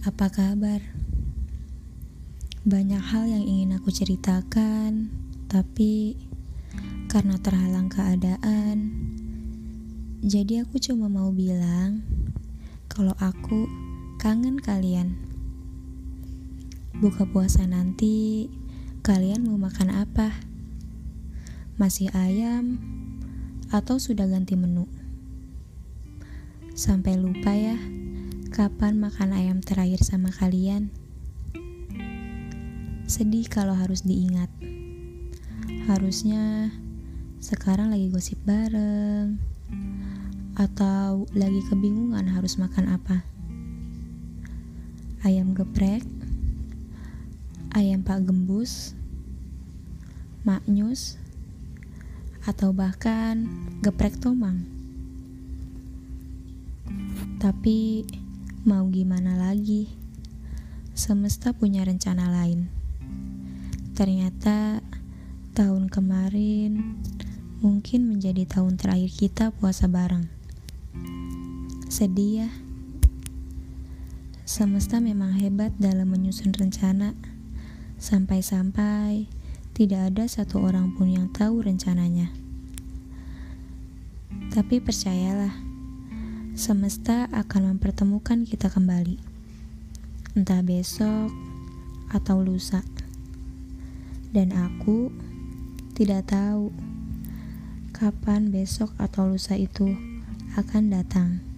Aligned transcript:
Apa 0.00 0.32
kabar? 0.32 0.80
Banyak 2.64 3.04
hal 3.04 3.28
yang 3.28 3.44
ingin 3.44 3.76
aku 3.76 3.92
ceritakan, 3.92 5.12
tapi 5.44 6.16
karena 7.12 7.36
terhalang 7.36 7.92
keadaan, 7.92 8.96
jadi 10.24 10.64
aku 10.64 10.80
cuma 10.80 11.12
mau 11.12 11.28
bilang 11.36 12.00
kalau 12.88 13.12
aku 13.20 13.68
kangen 14.16 14.56
kalian. 14.56 15.20
Buka 16.96 17.28
puasa 17.28 17.68
nanti, 17.68 18.48
kalian 19.04 19.44
mau 19.44 19.60
makan 19.60 20.00
apa? 20.00 20.32
Masih 21.76 22.08
ayam 22.16 22.80
atau 23.68 24.00
sudah 24.00 24.24
ganti 24.24 24.56
menu? 24.56 24.88
Sampai 26.72 27.20
lupa 27.20 27.52
ya 27.52 27.76
Kapan 28.60 29.00
makan 29.00 29.32
ayam 29.32 29.64
terakhir 29.64 30.04
sama 30.04 30.28
kalian? 30.28 30.92
Sedih 33.08 33.48
kalau 33.48 33.72
harus 33.72 34.04
diingat. 34.04 34.52
Harusnya 35.88 36.68
sekarang 37.40 37.88
lagi 37.88 38.12
gosip 38.12 38.36
bareng 38.44 39.40
atau 40.60 41.24
lagi 41.32 41.64
kebingungan 41.72 42.28
harus 42.28 42.60
makan 42.60 43.00
apa. 43.00 43.24
Ayam 45.24 45.56
geprek, 45.56 46.04
ayam 47.72 48.04
pak 48.04 48.28
gembus, 48.28 48.92
maknyus, 50.44 51.16
atau 52.44 52.76
bahkan 52.76 53.48
geprek 53.80 54.20
tomang. 54.20 54.68
Tapi 57.40 58.04
Mau 58.60 58.92
gimana 58.92 59.40
lagi? 59.40 59.88
Semesta 60.92 61.56
punya 61.56 61.80
rencana 61.80 62.28
lain. 62.28 62.68
Ternyata 63.96 64.84
tahun 65.56 65.88
kemarin 65.88 67.00
mungkin 67.64 68.12
menjadi 68.12 68.44
tahun 68.44 68.76
terakhir 68.76 69.16
kita 69.16 69.44
puasa 69.56 69.88
bareng. 69.88 70.28
Sedih 71.88 72.44
ya. 72.44 72.50
Semesta 74.44 75.00
memang 75.00 75.40
hebat 75.40 75.72
dalam 75.80 76.12
menyusun 76.12 76.52
rencana. 76.52 77.16
Sampai-sampai 77.96 79.24
tidak 79.72 80.12
ada 80.12 80.28
satu 80.28 80.60
orang 80.60 80.92
pun 81.00 81.08
yang 81.08 81.32
tahu 81.32 81.64
rencananya. 81.64 82.28
Tapi 84.52 84.84
percayalah, 84.84 85.69
semesta 86.54 87.30
akan 87.30 87.76
mempertemukan 87.76 88.46
kita 88.46 88.70
kembali. 88.70 89.18
Entah 90.38 90.62
besok 90.62 91.30
atau 92.10 92.42
lusa. 92.42 92.82
Dan 94.30 94.54
aku 94.54 95.10
tidak 95.94 96.30
tahu 96.30 96.70
kapan 97.90 98.54
besok 98.54 98.94
atau 98.96 99.28
lusa 99.28 99.58
itu 99.58 99.94
akan 100.54 100.94
datang. 100.94 101.49